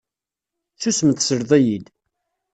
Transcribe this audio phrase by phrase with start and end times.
[0.81, 1.85] Susem tesleḍ-iyi-d.